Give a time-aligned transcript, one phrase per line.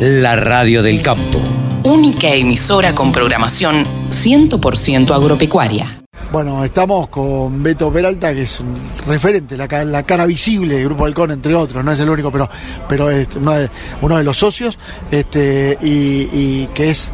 [0.00, 1.40] la radio del campo.
[1.84, 6.00] Única emisora con programación 100% agropecuaria.
[6.32, 8.74] Bueno, estamos con Beto Peralta, que es un
[9.06, 12.32] referente, la, ca- la cara visible del Grupo Halcón, entre otros, no es el único,
[12.32, 12.48] pero,
[12.88, 13.70] pero es uno de,
[14.00, 14.76] uno de los socios,
[15.12, 17.12] este, y, y que es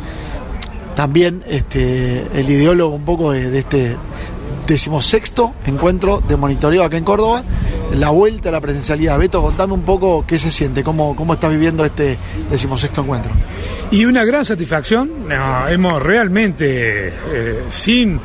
[0.95, 3.97] también este, el ideólogo un poco de, de este
[4.71, 7.43] decimosexto encuentro de monitoreo acá en Córdoba,
[7.93, 9.19] la vuelta a la presencialidad.
[9.19, 12.17] Beto, contame un poco qué se siente, cómo, cómo estás viviendo este
[12.51, 13.33] decimosexto encuentro.
[13.91, 15.11] Y una gran satisfacción,
[15.69, 18.21] hemos realmente, eh, sin,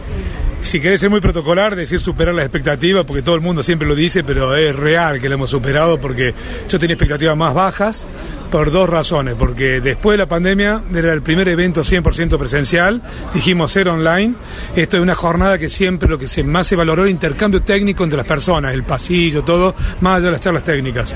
[0.66, 3.94] si querés ser muy protocolar, decir superar las expectativas, porque todo el mundo siempre lo
[3.94, 6.34] dice, pero es real que lo hemos superado, porque
[6.68, 8.08] yo tenía expectativas más bajas
[8.50, 13.00] por dos razones, porque después de la pandemia era el primer evento 100% presencial,
[13.34, 14.34] dijimos ser online,
[14.76, 18.04] esto es una jornada que siempre lo que se, más se valoró el intercambio técnico
[18.04, 21.16] entre las personas, el pasillo, todo, más allá de las charlas técnicas.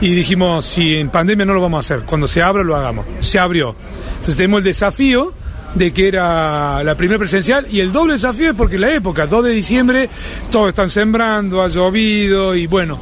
[0.00, 3.06] Y dijimos, si en pandemia no lo vamos a hacer, cuando se abra lo hagamos.
[3.18, 3.74] Se abrió.
[4.10, 5.34] Entonces tenemos el desafío
[5.74, 9.44] de que era la primera presencial y el doble desafío es porque la época, 2
[9.44, 10.08] de diciembre,
[10.50, 12.98] todos están sembrando, ha llovido y bueno,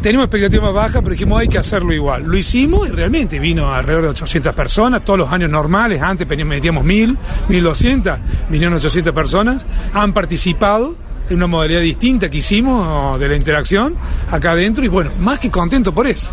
[0.00, 2.24] tenemos expectativas bajas, pero dijimos hay que hacerlo igual.
[2.24, 6.84] Lo hicimos y realmente vino alrededor de 800 personas, todos los años normales, antes metíamos
[6.84, 10.96] 1000, 1200, vinieron 800 personas, han participado
[11.28, 13.94] en una modalidad distinta que hicimos de la interacción
[14.30, 16.30] acá adentro y bueno, más que contento por eso.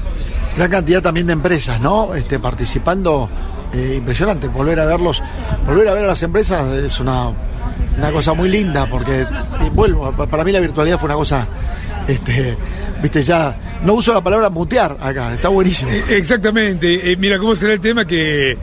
[0.58, 2.13] Gran cantidad también de empresas, ¿no?
[2.16, 3.30] Este, participando,
[3.73, 4.47] eh, impresionante.
[4.47, 5.22] Volver a verlos,
[5.66, 7.30] volver a ver a las empresas es una,
[7.97, 9.25] una cosa muy linda, porque,
[9.66, 11.47] y vuelvo, pa- para mí la virtualidad fue una cosa,
[12.08, 12.58] este,
[13.03, 15.91] viste, ya, no uso la palabra mutear acá, está buenísimo.
[15.91, 17.11] Eh, Exactamente.
[17.11, 18.58] Eh, mira cómo será el tema que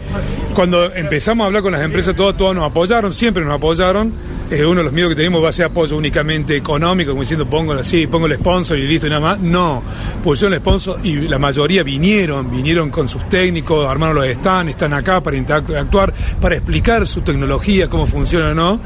[0.53, 4.13] cuando empezamos a hablar con las empresas, todas, todas nos apoyaron, siempre nos apoyaron.
[4.51, 7.73] Uno de los miedos que tenemos va a ser apoyo únicamente económico, como diciendo pongo
[7.73, 9.41] así, pongo el sponsor y listo y nada más.
[9.41, 9.83] No,
[10.23, 14.93] pusieron el sponsor y la mayoría vinieron, vinieron con sus técnicos, armaron los stands, están
[14.93, 18.81] acá para interactuar, para explicar su tecnología, cómo funciona o no.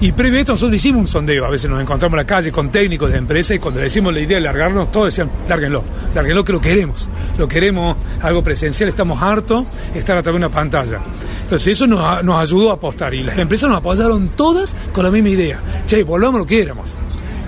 [0.00, 2.50] Y previo a esto nosotros hicimos un sondeo, a veces nos encontramos en la calle
[2.50, 5.84] con técnicos de empresas y cuando le decimos la idea de largarnos, todos decían, lárguenlo,
[6.14, 7.08] lárguenlo que lo queremos,
[7.38, 11.00] lo queremos, algo presencial, estamos hartos estar a través de una pantalla.
[11.42, 15.10] Entonces eso nos, nos ayudó a apostar y las empresas nos apoyaron todas con la
[15.12, 15.60] misma idea.
[15.86, 16.96] Che, volvamos lo que éramos.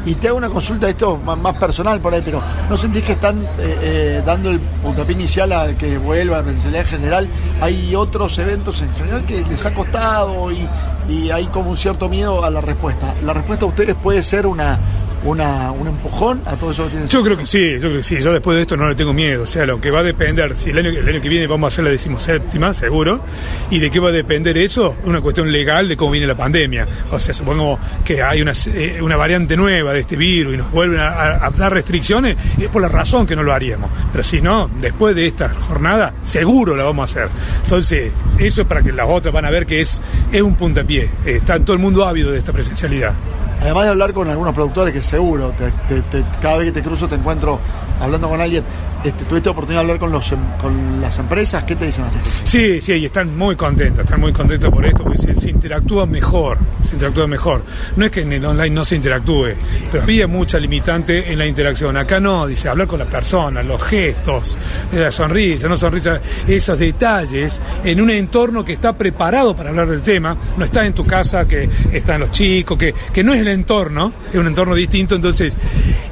[0.07, 3.43] Y te hago una consulta, esto más, personal por ahí, pero ¿no sentís que están
[3.43, 7.29] eh, eh, dando el puntapié inicial a que vuelva a la en general?
[7.61, 10.69] Hay otros eventos en general que les ha costado y,
[11.09, 13.15] y hay como un cierto miedo a la respuesta.
[13.23, 14.79] ¿La respuesta a ustedes puede ser una,
[15.25, 17.09] una, un empujón a todo eso que?
[17.09, 18.21] Yo creo que sí, yo creo que sí.
[18.21, 19.45] Yo después de esto no le tengo miedo.
[19.45, 21.73] O sea, lo que va a depender, si el año, el año que viene vamos
[21.73, 23.21] a hacer la decimoséptima, seguro,
[23.71, 26.87] y de qué va a depender eso, una cuestión legal de cómo viene la pandemia.
[27.11, 30.71] O sea, supongo que hay una, eh, una variante nueva de este virus y nos
[30.71, 33.91] vuelven a, dar restricciones, y es por la razón que no lo haríamos.
[34.13, 37.35] Pero si no, después de esta jornada, seguro la vamos a hacer.
[37.65, 41.09] Entonces, eso es para que las otras van a ver que es, es un puntapié.
[41.25, 43.15] Está todo el mundo ávido de esta presencialidad.
[43.65, 47.15] Además de hablar con algunos productores que seguro, te- cada vez que te cruzo te
[47.15, 47.59] encuentro
[47.99, 48.63] hablando con alguien,
[49.05, 51.65] este, ¿tuviste oportunidad de hablar em- con las empresas?
[51.65, 52.43] ¿Qué te dicen las empresas?
[52.45, 56.95] Sí, sí, están muy contentos, están muy contentos por esto, porque se, interactúa mejor, se
[56.95, 57.63] interactúa mejor.
[57.97, 59.51] No es que en el online no se interactúe,
[59.91, 61.97] pero había mucha limitante en la interacción.
[61.99, 64.57] Acá no, dice, hablar con la persona, los gestos,
[64.91, 70.01] la sonrisa, no sonrisa, esos detalles, en un entorno que está preparado para hablar del
[70.01, 73.49] tema, no está en tu casa, que están los chicos, que, que no es el
[73.49, 75.55] entorno, es un entorno distinto, entonces,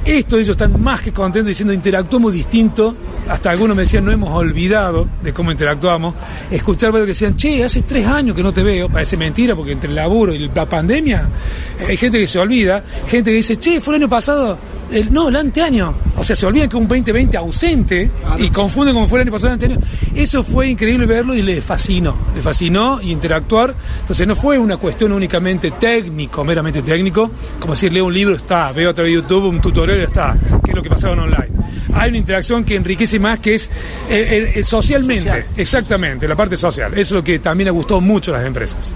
[0.05, 2.82] esto ellos están más que contentos diciendo, interactuamos distinto,
[3.29, 6.15] hasta algunos me decían, no hemos olvidado de cómo interactuamos,
[6.51, 9.71] escuchar varios que decían, che, hace tres años que no te veo, parece mentira, porque
[9.71, 11.29] entre el laburo y la pandemia,
[11.79, 14.57] eh, hay gente que se olvida, gente que dice, che, fue el año pasado,
[14.91, 19.07] el, no, el anteaño, o sea, se olvidan que un 2020 ausente y confunden como
[19.07, 19.79] fue el año pasado el anteaño,
[20.15, 25.11] eso fue increíble verlo y le fascinó, le fascinó interactuar, entonces no fue una cuestión
[25.13, 29.45] únicamente técnico, meramente técnico, como decir, leo un libro, está, veo a través de YouTube
[29.45, 31.52] un tutorial, está, que es lo que pasaba en online.
[31.93, 33.71] Hay una interacción que enriquece más, que es eh,
[34.09, 35.45] eh, eh, socialmente, Social.
[35.57, 38.93] exactamente, la parte social, eso es lo que también ha gustado mucho a las empresas.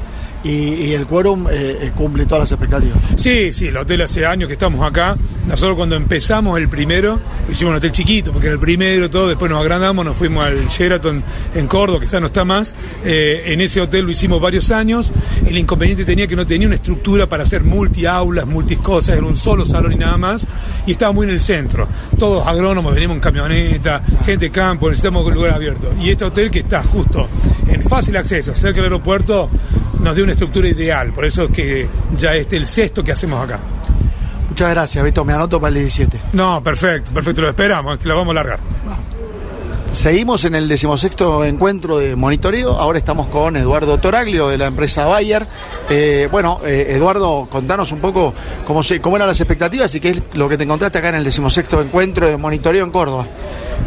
[0.47, 2.97] Y, y el quórum eh, eh, cumple todas las expectativas.
[3.15, 5.17] Sí, sí, el hotel hace años que estamos acá.
[5.45, 7.19] Nosotros cuando empezamos el primero,
[7.51, 10.67] hicimos un hotel chiquito, porque era el primero, todo, después nos agrandamos, nos fuimos al
[10.67, 11.21] Sheraton
[11.53, 12.75] en Córdoba, que ya no está más.
[13.03, 15.11] Eh, en ese hotel lo hicimos varios años.
[15.45, 19.65] El inconveniente tenía que no tenía una estructura para hacer multi-aulas, multi-cosas, era un solo
[19.65, 20.47] salón y nada más.
[20.85, 21.87] Y estaba muy en el centro.
[22.17, 25.93] Todos agrónomos, venimos en camioneta, gente de campo, necesitamos un lugar abierto.
[25.99, 27.27] Y este hotel que está justo
[27.67, 29.49] en fácil acceso, cerca del aeropuerto,
[29.99, 31.13] nos dio una estructura ideal.
[31.13, 33.59] Por eso es que ya este el sexto que hacemos acá.
[34.49, 35.23] Muchas gracias, Beto.
[35.25, 36.19] Me anoto para el 17.
[36.33, 38.59] No, perfecto, perfecto, lo esperamos, es que lo vamos a largar.
[39.91, 42.73] Seguimos en el decimosexto encuentro de monitoreo.
[42.73, 45.47] Ahora estamos con Eduardo Toraglio de la empresa Bayer.
[45.89, 48.33] Eh, bueno, eh, Eduardo, contanos un poco
[48.65, 51.15] cómo, se, cómo eran las expectativas y qué es lo que te encontraste acá en
[51.15, 53.25] el decimosexto encuentro de monitoreo en Córdoba.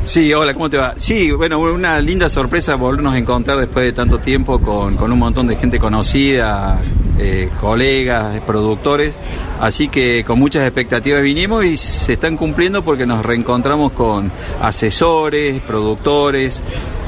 [0.02, 0.94] Sí, hola, ¿cómo te va?
[0.96, 5.18] Sí, bueno, una linda sorpresa volvernos a encontrar después de tanto tiempo con, con un
[5.18, 6.80] montón de gente conocida,
[7.18, 9.18] eh, colegas, productores,
[9.60, 14.32] así que con muchas expectativas vinimos y se están cumpliendo porque nos reencontramos con
[14.62, 16.62] asesores, productores,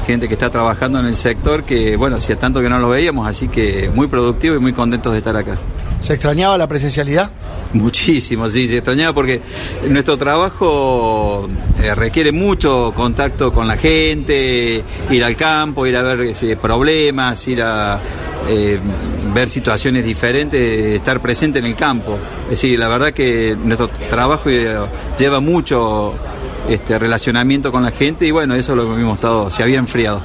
[0.05, 3.27] gente que está trabajando en el sector que, bueno, hacía tanto que no los veíamos,
[3.27, 5.57] así que muy productivo y muy contentos de estar acá.
[6.03, 7.31] ¿Se extrañaba la presencialidad?
[7.71, 9.39] Muchísimo, sí, se extrañaba porque
[9.87, 11.47] nuestro trabajo
[11.81, 17.47] eh, requiere mucho contacto con la gente, ir al campo, ir a ver ese, problemas,
[17.47, 18.01] ir a
[18.49, 18.79] eh,
[19.33, 20.61] ver situaciones diferentes,
[20.93, 22.19] estar presente en el campo.
[22.43, 24.75] Es decir, la verdad que nuestro trabajo eh,
[25.17, 26.15] lleva mucho
[26.67, 30.21] este relacionamiento con la gente y bueno, eso lo hemos estado, se había enfriado.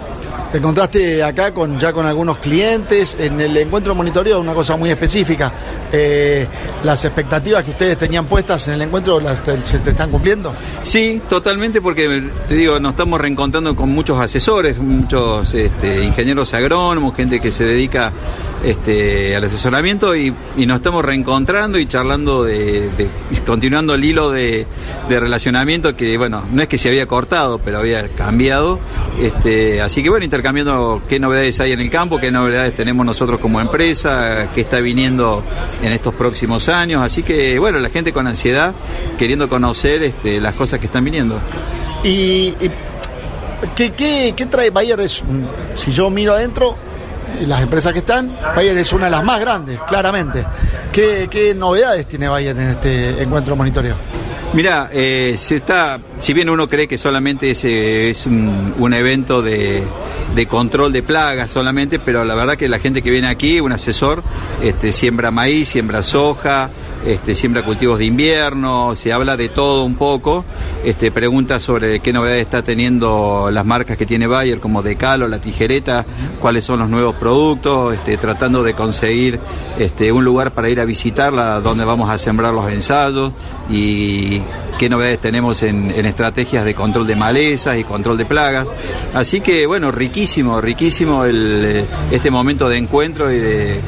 [0.50, 4.90] Te encontraste acá con ya con algunos clientes en el encuentro monitoreo, una cosa muy
[4.90, 5.52] específica.
[5.93, 6.46] Eh,
[6.82, 9.20] ¿Las expectativas que ustedes tenían puestas en el encuentro
[9.64, 10.55] se te están cumpliendo?
[10.82, 17.14] Sí, totalmente, porque te digo, nos estamos reencontrando con muchos asesores, muchos este, ingenieros agrónomos,
[17.14, 18.12] gente que se dedica
[18.64, 20.34] este, al asesoramiento y,
[20.67, 22.91] nos estamos reencontrando y charlando de,
[23.46, 24.67] continuando el hilo de,
[25.08, 28.79] relacionamiento que, bueno, no es que se había cortado, pero había cambiado.
[29.20, 33.40] Este, así que bueno, intercambiando qué novedades hay en el campo, qué novedades tenemos nosotros
[33.40, 35.42] como empresa, qué está viniendo
[35.82, 37.02] en estos próximos años.
[37.02, 38.75] Así que bueno, la gente con ansiedad
[39.19, 41.40] queriendo conocer este, las cosas que están viniendo.
[42.04, 42.54] Y,
[43.75, 45.00] ¿qué, trae Bayer?
[45.08, 46.76] si yo miro adentro,
[47.46, 50.44] las empresas que están, Bayer es una de las más grandes, claramente.
[50.92, 53.96] ¿Qué, qué novedades tiene Bayer en este encuentro monitoreo?
[54.54, 59.82] Mira, eh, si, está, si bien uno cree que solamente es, es un, evento de,
[60.34, 63.72] de, control de plagas solamente, pero la verdad que la gente que viene aquí, un
[63.72, 64.22] asesor,
[64.62, 66.70] este, siembra maíz, siembra soja,
[67.06, 70.44] este, siembra cultivos de invierno, se habla de todo un poco,
[70.84, 75.40] este, pregunta sobre qué novedades está teniendo las marcas que tiene Bayer, como Decalo, la
[75.40, 76.04] tijereta,
[76.40, 79.38] cuáles son los nuevos productos, este, tratando de conseguir
[79.78, 83.32] este, un lugar para ir a visitarla, donde vamos a sembrar los ensayos
[83.70, 84.40] y
[84.78, 88.68] qué novedades tenemos en, estrategias de control de malezas y control de plagas.
[89.12, 93.80] Así que bueno, riquísimo, riquísimo este momento de encuentro y de,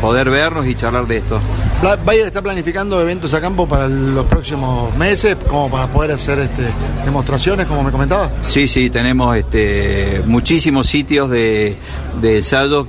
[0.00, 1.40] poder vernos y charlar de esto.
[1.82, 6.66] Bayer está planificando eventos a campo para los próximos meses, como para poder hacer este,
[7.06, 8.30] demostraciones, como me comentabas.
[8.42, 11.78] Sí, sí, tenemos este, muchísimos sitios de,
[12.20, 12.44] de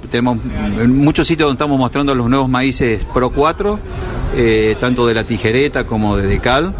[0.09, 0.39] tenemos
[0.87, 3.79] muchos sitios donde estamos mostrando los nuevos maíces Pro 4
[4.35, 6.73] eh, tanto de la tijereta como de decal.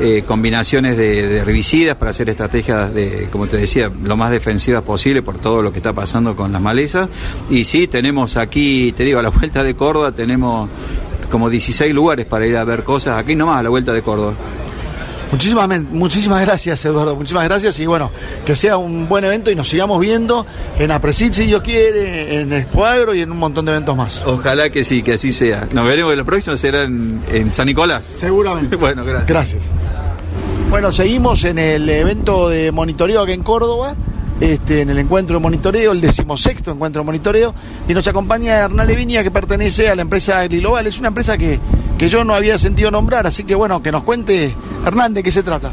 [0.00, 5.22] Eh, combinaciones de, herbicidas para hacer estrategias de, como te decía, lo más defensivas posible
[5.22, 7.08] por todo lo que está pasando con las malezas.
[7.48, 10.68] Y sí, tenemos aquí, te digo, a la vuelta de Córdoba tenemos
[11.30, 14.34] como 16 lugares para ir a ver cosas, aquí nomás a la vuelta de Córdoba.
[15.34, 17.16] Muchísimas, muchísimas gracias, Eduardo.
[17.16, 18.12] Muchísimas gracias y bueno,
[18.44, 20.46] que sea un buen evento y nos sigamos viendo
[20.78, 24.22] en Apresit, si Dios quiere, en Expoagro y en un montón de eventos más.
[24.24, 25.66] Ojalá que sí, que así sea.
[25.72, 28.04] Nos veremos la próxima, será en, en San Nicolás.
[28.04, 28.76] Seguramente.
[28.76, 29.28] bueno, gracias.
[29.28, 29.62] Gracias.
[30.70, 33.96] Bueno, seguimos en el evento de monitoreo aquí en Córdoba.
[34.40, 37.54] Este, en el encuentro de monitoreo, el decimosexto encuentro de monitoreo,
[37.88, 40.86] y nos acompaña Hernán Levinia, que pertenece a la empresa Agriglobal.
[40.86, 41.60] Es una empresa que,
[41.98, 45.30] que yo no había sentido nombrar, así que bueno, que nos cuente Hernán de qué
[45.30, 45.70] se trata.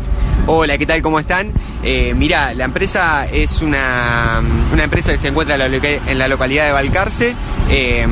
[0.47, 1.01] Hola, ¿qué tal?
[1.01, 1.51] ¿Cómo están?
[1.83, 4.41] Eh, mira, la empresa es una,
[4.73, 7.35] una, empresa que se encuentra en la, localidad de Balcarce.
[7.69, 8.07] Eh,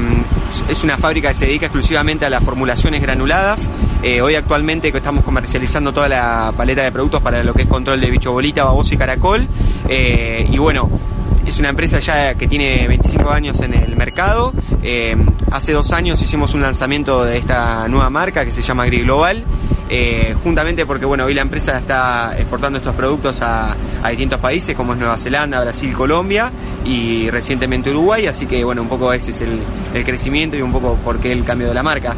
[0.69, 3.69] es una fábrica que se dedica exclusivamente a las formulaciones granuladas.
[4.01, 8.01] Eh, hoy actualmente estamos comercializando toda la paleta de productos para lo que es control
[8.01, 9.47] de bicho bolita, baboso y caracol.
[9.87, 10.89] Eh, y bueno,
[11.45, 14.53] es una empresa ya que tiene 25 años en el mercado.
[14.81, 15.15] Eh,
[15.51, 19.43] hace dos años hicimos un lanzamiento de esta nueva marca que se llama Agri Global.
[20.43, 23.75] juntamente porque bueno, hoy la empresa está exportando estos productos a,
[24.07, 26.51] distintos países como es Nueva Zelanda, Brasil, Colombia
[26.85, 29.59] y recientemente Uruguay, así que bueno, un poco ese es el,
[29.93, 32.15] el crecimiento y un poco por qué el cambio de la marca.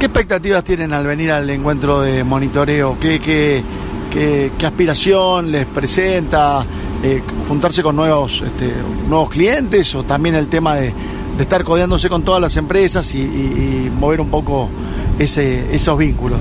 [0.00, 2.96] ¿Qué expectativas tienen al venir al encuentro de monitoreo?
[2.98, 3.62] ¿Qué, qué,
[4.10, 6.64] qué, aspiración les presenta?
[7.02, 8.72] Eh, ¿Juntarse con nuevos, este,
[9.08, 10.92] nuevos clientes o también el tema de,
[11.38, 14.70] estar codeándose con todas las empresas y, mover un poco
[15.18, 16.38] ese, esos vínculos?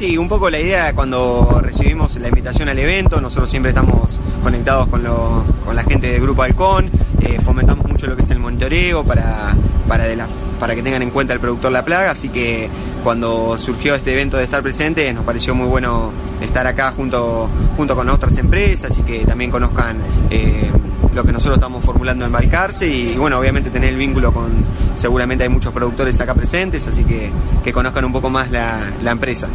[0.00, 4.88] Sí, un poco la idea cuando recibimos la invitación al evento, nosotros siempre estamos conectados
[4.88, 5.02] con,
[5.62, 6.90] con la gente del Grupo Halcón,
[7.20, 9.54] eh, fomentamos mucho lo que es el monitoreo para,
[9.86, 12.70] para que tengan en cuenta el productor La Plaga, así que
[13.04, 17.94] cuando surgió este evento de estar presente nos pareció muy bueno estar acá junto, junto
[17.94, 19.98] con otras empresas y que también conozcan
[20.30, 20.70] eh,
[21.14, 24.64] lo que nosotros estamos formulando en Balcarce y, bueno, obviamente tener el vínculo con,
[24.94, 27.30] seguramente hay muchos productores acá presentes, así que
[27.62, 29.50] que conozcan un poco más la empresa.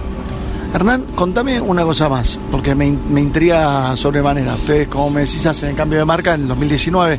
[0.76, 4.56] Hernán, contame una cosa más, porque me, me intriga sobremanera.
[4.56, 7.18] Ustedes, como me decís, hacen el cambio de marca en el 2019.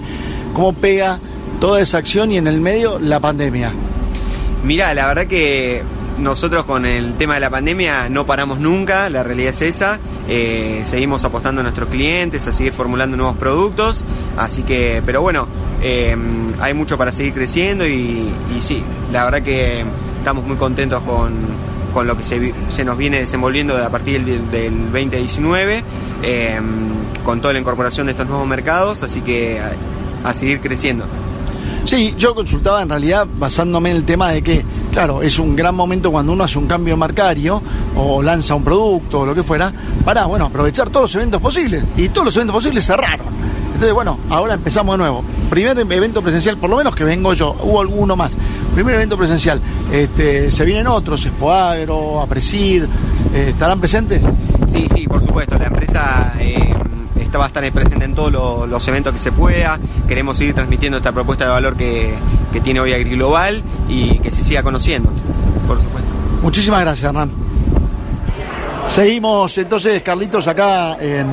[0.52, 1.18] ¿Cómo pega
[1.58, 3.72] toda esa acción y en el medio la pandemia?
[4.62, 5.82] Mirá, la verdad que
[6.18, 10.00] nosotros con el tema de la pandemia no paramos nunca, la realidad es esa.
[10.28, 14.04] Eh, seguimos apostando a nuestros clientes, a seguir formulando nuevos productos.
[14.36, 15.48] Así que, pero bueno,
[15.82, 16.14] eh,
[16.60, 19.82] hay mucho para seguir creciendo y, sí, la verdad que
[20.18, 21.32] estamos muy contentos con,
[21.96, 25.82] con lo que se, nos viene desenvolviendo a partir del, del 2019,
[26.22, 26.60] eh,
[27.24, 29.02] con toda la incorporación de estos nuevos mercados.
[29.02, 31.06] Así que a, a seguir creciendo.
[31.84, 34.62] Sí, yo consultaba en realidad basándome en el tema de que,
[34.92, 37.62] claro, es un gran momento cuando uno hace un cambio marcario
[37.96, 39.72] o lanza un producto o lo que fuera,
[40.04, 41.82] para, bueno, aprovechar todos los eventos posibles.
[41.96, 43.28] Y todos los eventos posibles cerraron.
[43.76, 45.23] Entonces, bueno, ahora empezamos de nuevo.
[45.50, 48.33] Primer evento presencial, por lo menos que vengo yo, hubo alguno más.
[48.75, 49.61] Primer evento presencial.
[49.92, 52.85] Este, se vienen otros, Expoagro, Apresid,
[53.35, 54.23] eh, ¿estarán presentes?
[54.66, 55.59] Sí, sí, por supuesto.
[55.59, 56.33] La empresa...
[56.40, 56.73] Eh
[57.21, 59.80] esta va a estar presente en todos los, los, eventos que se pueda.
[60.06, 62.14] Queremos seguir transmitiendo esta propuesta de valor que,
[62.52, 65.11] que tiene hoy AgriGlobal y que se siga conociendo,
[65.66, 66.09] por supuesto.
[66.42, 67.45] Muchísimas gracias, Hernán.
[68.88, 71.28] Seguimos entonces, Carlitos, acá en,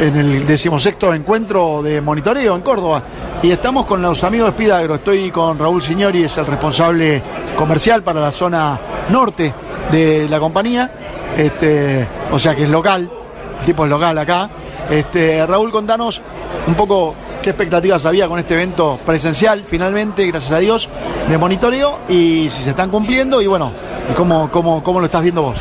[0.00, 3.02] el decimosexto encuentro de monitoreo en Córdoba.
[3.42, 4.94] Y estamos con los amigos de Spidagro.
[4.96, 7.22] Estoy con Raúl Signori, es el responsable
[7.56, 9.52] comercial para la zona norte
[9.90, 10.92] de la compañía.
[11.36, 13.10] Este, o sea que es local,
[13.58, 14.50] el tipo es local acá.
[14.88, 16.20] Este, Raúl, contanos
[16.66, 20.88] un poco qué expectativas había con este evento presencial, finalmente, gracias a Dios,
[21.28, 23.72] de monitoreo y si se están cumpliendo y bueno,
[24.14, 25.58] cómo lo estás viendo vos.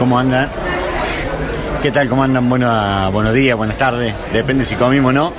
[0.00, 0.48] ¿Cómo andan?
[1.82, 2.08] ¿Qué tal?
[2.08, 2.48] ¿Cómo andan?
[2.48, 5.32] Bueno, buenos días, buenas tardes, depende si comimos o no.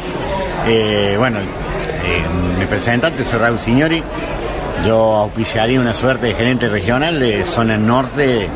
[0.67, 4.03] Eh, bueno, eh, mi representante soy Raúl Signori,
[4.85, 8.47] yo auspiciaría una suerte de gerente regional de zona norte,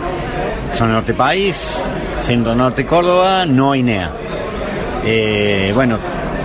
[0.76, 1.80] zona norte país,
[2.22, 4.12] centro norte Córdoba, no INEA.
[5.04, 5.98] Eh, bueno,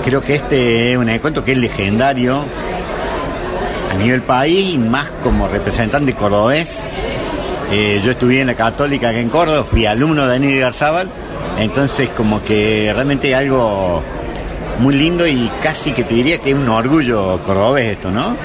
[0.02, 2.46] creo que este es un encuentro que es legendario
[3.92, 6.80] a nivel país, más como representante cordobés.
[7.70, 11.08] Eh, yo estudié en la Católica acá en Córdoba, fui alumno de Daniel Garzábal,
[11.56, 14.02] entonces como que realmente algo
[14.80, 18.36] muy lindo y casi que te diría que es un orgullo cordobés esto, ¿no?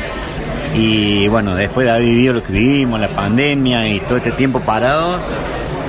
[0.75, 4.59] Y bueno, después de haber vivido lo que vivimos, la pandemia y todo este tiempo
[4.59, 5.19] parado,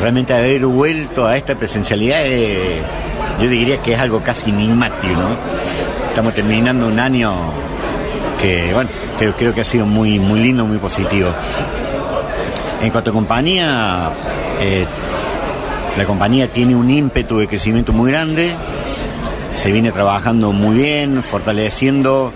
[0.00, 2.24] realmente haber vuelto a esta presencialidad,
[3.38, 5.36] yo diría que es algo casi enigmático, ¿no?
[6.08, 7.34] Estamos terminando un año
[8.40, 8.88] que, bueno,
[9.18, 11.28] creo, creo que ha sido muy, muy lindo, muy positivo.
[12.82, 14.10] En cuanto a compañía,
[14.60, 14.86] eh,
[15.96, 18.54] la compañía tiene un ímpetu de crecimiento muy grande,
[19.52, 22.32] se viene trabajando muy bien, fortaleciendo.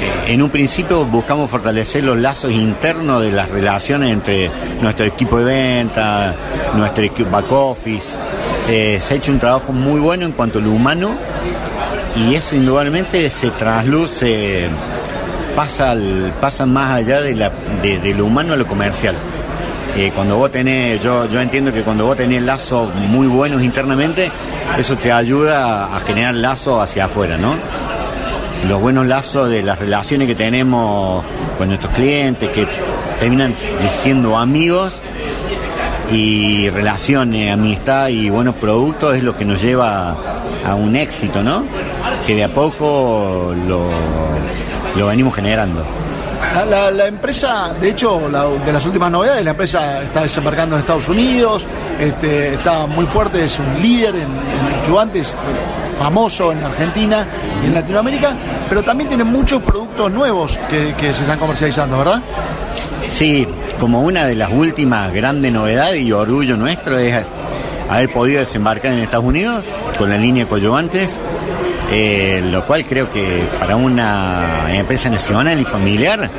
[0.00, 5.38] Eh, en un principio buscamos fortalecer los lazos internos de las relaciones entre nuestro equipo
[5.38, 6.34] de venta,
[6.74, 8.16] nuestro equipo back office.
[8.68, 11.10] Eh, se ha hecho un trabajo muy bueno en cuanto a lo humano
[12.16, 14.68] y eso indudablemente se trasluce,
[15.58, 16.32] pasa, al,
[16.68, 17.50] más allá de, la,
[17.82, 19.16] de, de, lo humano a lo comercial.
[19.96, 24.30] Eh, cuando vos tenés, yo, yo entiendo que cuando vos tenés lazos muy buenos internamente,
[24.78, 27.56] eso te ayuda a generar lazos hacia afuera, ¿no?
[28.68, 31.24] Los buenos lazos de las relaciones que tenemos
[31.58, 32.64] con nuestros clientes, que
[33.18, 34.92] terminan siendo amigos,
[36.12, 40.16] y relaciones, amistad y buenos productos es lo que nos lleva
[40.64, 41.64] a un éxito, ¿no?
[42.26, 43.90] Que de a poco lo,
[44.96, 45.84] lo venimos generando.
[46.68, 50.80] La, la, empresa, de hecho, la, de las últimas novedades, la empresa está desembarcando en
[50.80, 51.66] Estados Unidos,
[51.98, 55.34] este, está muy fuerte, es un líder en, en ayudantes,
[55.98, 57.26] famoso en Argentina
[57.62, 58.36] y en Latinoamérica,
[58.68, 62.22] pero también tiene muchos productos nuevos que, que se están comercializando, ¿verdad?
[63.08, 63.46] Sí,
[63.80, 67.24] como una de las últimas grandes novedades y orgullo nuestro es
[67.88, 69.64] haber podido desembarcar en Estados Unidos
[69.96, 71.20] con la línea Coyoantes,
[71.90, 76.30] eh, lo cual creo que para una empresa nacional y familiar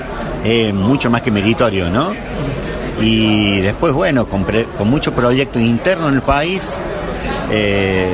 [0.44, 2.14] es mucho más que meritorio, ¿no?
[3.02, 6.78] Y después, bueno, con, pre, con mucho proyecto interno en el país,
[7.52, 8.08] eh,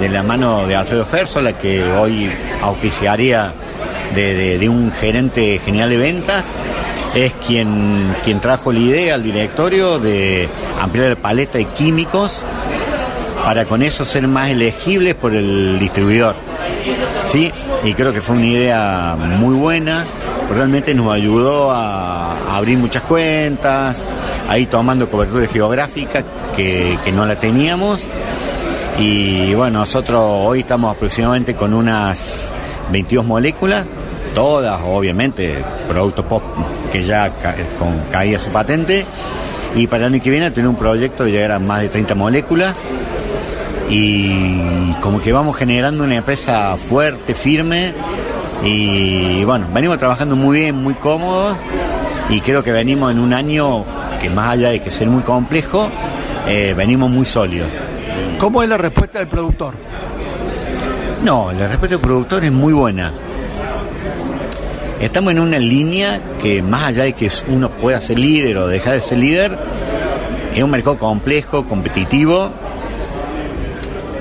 [0.00, 3.52] de la mano de Alfredo Fersola, que hoy auspiciaría
[4.14, 6.44] de, un gerente general de ventas,
[7.14, 10.48] es quien, quien trajo la idea al directorio de
[10.80, 12.44] ampliar la paleta de químicos
[13.44, 16.45] para con eso ser más elegibles por el distribuidor.
[17.26, 17.50] Sí,
[17.84, 20.06] y creo que fue una idea muy buena,
[20.54, 24.04] realmente nos ayudó a, abrir muchas cuentas,
[24.48, 28.08] ahí tomando cobertura geográfica que, no la teníamos.
[28.98, 32.54] Y bueno, nosotros hoy estamos aproximadamente con unas
[32.92, 33.84] 22 moléculas,
[34.34, 36.42] todas obviamente productos pop
[36.90, 39.04] que ya ca- con caía su patente.
[39.74, 42.14] Y para el año que viene tener un proyecto de llegar a más de 30
[42.14, 42.78] moléculas.
[43.88, 47.94] Y como que vamos generando una empresa fuerte, firme.
[48.64, 51.56] Y bueno, venimos trabajando muy bien, muy cómodos.
[52.28, 53.84] Y creo que venimos en un año
[54.20, 55.88] que más allá de que ser muy complejo,
[56.48, 57.68] eh, venimos muy sólidos.
[58.38, 59.74] ¿Cómo es la respuesta del productor?
[61.22, 63.12] No, la respuesta del productor es muy buena.
[65.00, 68.94] Estamos en una línea que más allá de que uno pueda ser líder o dejar
[68.94, 69.58] de ser líder,
[70.54, 72.50] es un mercado complejo, competitivo,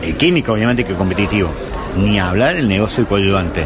[0.05, 1.49] eh, químico obviamente que competitivo,
[1.97, 3.65] ni hablar el negocio de coadyuvante.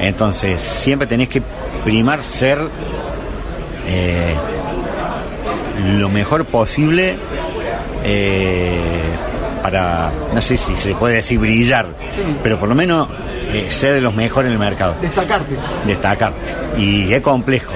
[0.00, 1.42] Entonces, siempre tenés que
[1.84, 2.58] primar ser
[3.86, 4.34] eh,
[5.98, 7.16] lo mejor posible
[8.04, 8.80] eh,
[9.62, 11.86] para, no sé si se puede decir brillar,
[12.42, 13.08] pero por lo menos
[13.52, 15.56] eh, ser de los mejores en el mercado, Destacarte.
[15.86, 16.54] destacarte.
[16.78, 17.72] Y es complejo.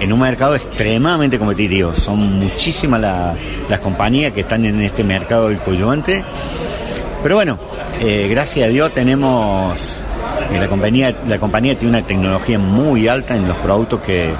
[0.00, 1.92] En un mercado extremadamente competitivo.
[1.92, 3.34] Son muchísimas la-
[3.68, 6.24] las compañías que están en este mercado del coadyuvante.
[7.22, 7.58] Pero bueno,
[8.00, 10.02] eh, gracias a Dios tenemos.
[10.52, 14.32] eh, la, compañía, la compañía tiene una tecnología muy alta en los productos que.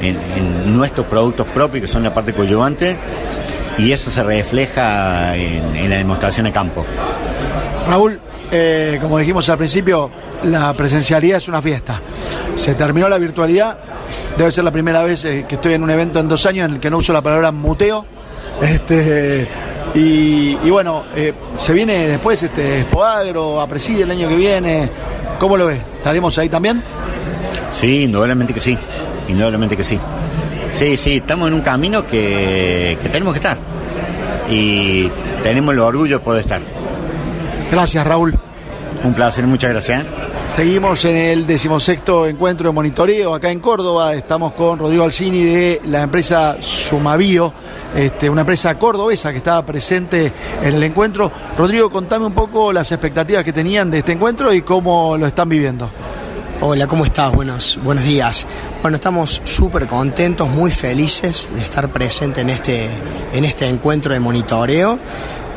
[0.00, 2.98] En, nuestros productos propios, que son la parte coadyuvante.
[3.78, 6.84] Y eso se refleja en, la demostración a campo.
[7.86, 10.10] Raúl, eh, como dijimos al principio,
[10.44, 12.00] la presencialidad es una fiesta.
[12.56, 13.78] Se terminó la virtualidad.
[14.36, 16.80] Debe ser la primera vez que estoy en un evento en dos años en el
[16.80, 18.04] que no uso la palabra muteo.
[18.62, 19.48] Este,
[19.96, 24.90] y, y bueno, eh, se viene después este Spoagro, a Preside el año que viene.
[25.40, 25.80] ¿Cómo lo ves?
[25.96, 26.82] ¿Estaremos ahí también?
[27.70, 28.78] Sí, indudablemente que sí.
[29.28, 29.98] Indudablemente que sí.
[30.70, 33.56] Sí, sí, estamos en un camino que, que tenemos que estar.
[34.50, 35.08] Y
[35.42, 36.60] tenemos el orgullo de poder estar.
[37.70, 38.38] Gracias, Raúl.
[39.02, 40.04] Un placer, muchas gracias.
[40.54, 44.14] Seguimos en el decimosexto encuentro de monitoreo acá en Córdoba.
[44.14, 47.52] Estamos con Rodrigo Alcini de la empresa Sumabio,
[47.94, 51.30] este, una empresa cordobesa que estaba presente en el encuentro.
[51.58, 55.48] Rodrigo, contame un poco las expectativas que tenían de este encuentro y cómo lo están
[55.48, 55.90] viviendo.
[56.62, 57.34] Hola, ¿cómo estás?
[57.34, 58.46] Buenos, buenos días.
[58.80, 62.88] Bueno, estamos súper contentos, muy felices de estar presentes en este,
[63.34, 64.98] en este encuentro de monitoreo,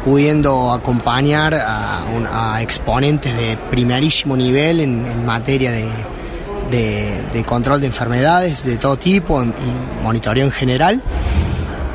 [0.04, 8.98] pudiendo acompañar a, exponentes de primerísimo nivel en, materia de, control de enfermedades de todo
[8.98, 11.02] tipo y monitoreo en general.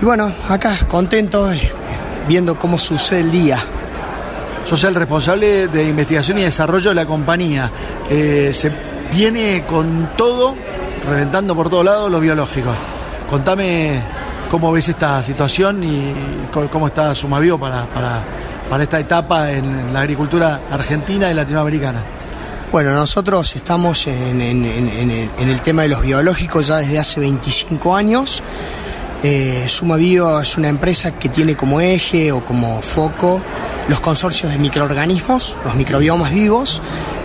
[0.00, 1.60] Y bueno, acá contento eh,
[2.26, 3.62] viendo cómo sucede el día.
[4.64, 7.70] Sos el responsable de investigación y desarrollo de la compañía.
[8.10, 8.72] Eh, se
[9.12, 10.54] viene con todo,
[11.06, 12.74] reventando por todos lados los biológicos.
[13.28, 14.02] Contame
[14.54, 16.14] cómo ves esta situación y
[16.70, 18.22] cómo está Sumavio para, para,
[18.70, 22.04] para esta etapa en la agricultura argentina y latinoamericana.
[22.70, 28.44] Bueno, nosotros estamos en, el, tema de los biológicos ya desde hace 25 años.
[29.24, 33.42] Eh, es una empresa que tiene como eje o como foco
[33.88, 36.80] los consorcios de microorganismos, los microbiomas vivos,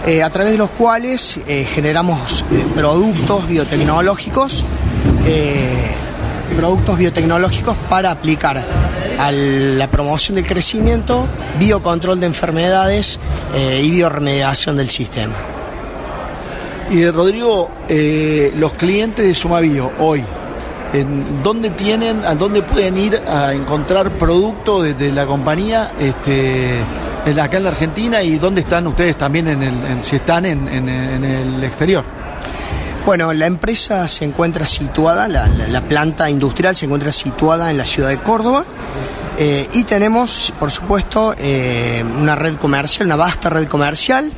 [0.08, 4.66] eh, a través de los cuales eh, generamos eh, productos biotecnológicos,
[6.50, 8.64] productos biotecnológicos para aplicar
[9.20, 11.26] a la promoción del crecimiento,
[11.60, 13.20] biocontrol de enfermedades
[13.56, 15.34] eh, y bioremediación del sistema.
[16.92, 20.24] Y eh, Rodrigo, eh, los clientes de Sumavio hoy,
[20.94, 26.78] ¿en ¿dónde tienen, a dónde pueden ir a encontrar producto de, de la compañía este,
[27.26, 30.68] en- acá en la Argentina y dónde están ustedes también, en el, si están en-
[30.68, 32.04] en el exterior?
[33.10, 37.78] Bueno, la empresa se encuentra situada, la, la- la planta industrial se encuentra situada en
[37.80, 38.66] la ciudad de Córdoba
[39.36, 44.32] eh, y tenemos, por supuesto, eh, una red comercial, una vasta red comercial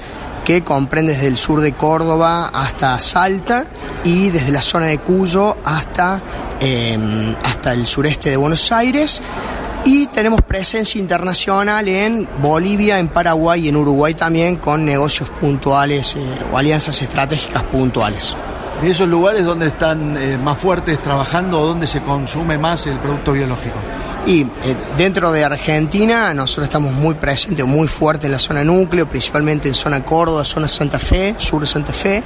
[0.46, 3.66] que comprende desde el sur de Córdoba hasta Salta
[4.06, 6.22] y desde la zona de Cuyo hasta,
[6.62, 9.22] eh, hasta el sureste de Buenos Aires.
[9.84, 16.16] Y tenemos presencia internacional en Bolivia, en Paraguay y en Uruguay también con negocios puntuales
[16.16, 16.20] eh,
[16.54, 18.38] o alianzas estratégicas puntuales.
[18.82, 22.98] De esos lugares donde están eh, más fuertes trabajando o donde se consume más el
[22.98, 23.76] producto biológico.
[24.26, 24.48] Y eh,
[24.98, 29.76] dentro de Argentina nosotros estamos muy presentes, muy fuertes en la zona núcleo, principalmente en
[29.76, 32.24] zona Córdoba, zona Santa Fe, sur de Santa Fe.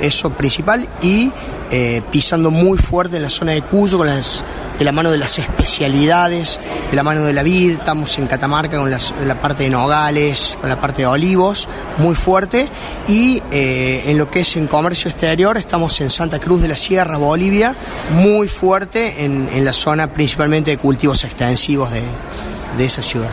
[0.00, 1.32] eso principal, y
[1.70, 4.44] eh, pisando muy fuerte en la zona de Cuyo, con las,
[4.78, 6.60] de la mano de las especialidades,
[6.90, 10.70] de la mano de la vid, estamos en Catamarca con la parte de nogales, con
[10.70, 12.68] la parte de olivos, muy fuerte,
[13.08, 16.76] y eh, en lo que es en comercio exterior, estamos en Santa Cruz de la
[16.76, 17.74] Sierra, Bolivia,
[18.12, 22.02] muy fuerte en, en la zona principalmente de cultivos extensivos de,
[22.76, 23.30] de esa ciudad.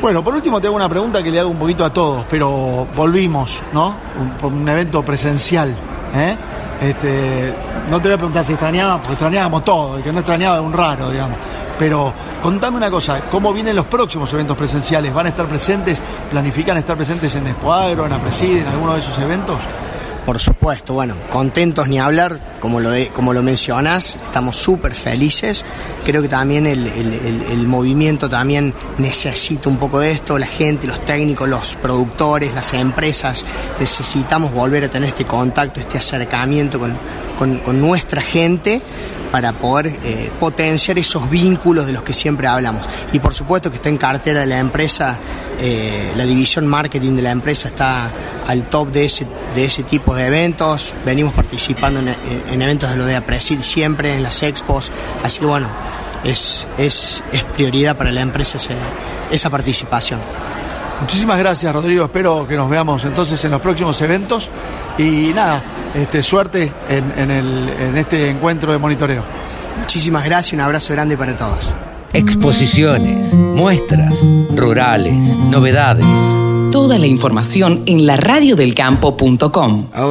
[0.00, 2.88] Bueno, por último te hago una pregunta que le hago un poquito a todos, pero
[2.96, 3.94] volvimos, ¿no?
[4.42, 5.72] Un, un evento presencial.
[6.14, 6.36] ¿Eh?
[6.80, 7.54] Este,
[7.90, 10.62] no te voy a preguntar si extrañaba, porque extrañábamos todo, el que no extrañaba es
[10.62, 11.38] un raro, digamos.
[11.78, 15.12] Pero contame una cosa, ¿cómo vienen los próximos eventos presenciales?
[15.14, 19.18] ¿Van a estar presentes, planifican estar presentes en Expoagro, en Apreside, en alguno de esos
[19.18, 19.56] eventos?
[20.24, 25.64] Por supuesto, bueno, contentos ni hablar, como lo, de, como lo mencionas, estamos súper felices.
[26.04, 27.12] Creo que también el, el-
[27.50, 32.72] el- movimiento también necesita un poco de esto, la gente, los técnicos, los productores, las
[32.72, 33.44] empresas,
[33.80, 36.96] necesitamos volver a tener este contacto, este acercamiento con,
[37.36, 38.80] con- con nuestra gente
[39.32, 42.86] para poder eh, potenciar esos vínculos de los que siempre hablamos.
[43.12, 45.18] Y por supuesto que está en cartera de la empresa,
[45.60, 48.10] eh, la división marketing de la empresa está
[48.46, 50.94] al top de ese, de ese tipo de eventos.
[51.04, 52.08] Venimos participando en,
[52.52, 54.92] en eventos de lo de Apresid siempre, en las expos.
[55.24, 55.68] Así que bueno,
[56.24, 58.76] es, es, es prioridad para la empresa ese-
[59.30, 60.20] esa participación.
[61.02, 62.04] Muchísimas gracias, Rodrigo.
[62.06, 64.48] Espero que nos veamos entonces en los próximos eventos.
[64.98, 65.62] Y nada,
[65.94, 69.22] este, suerte en, en el- en este encuentro de monitoreo.
[69.78, 71.70] Muchísimas gracias y un abrazo grande para todos.
[72.12, 74.14] Exposiciones, muestras,
[74.54, 76.04] rurales, novedades.
[76.70, 79.86] Toda la información en laradiodelcampo.com.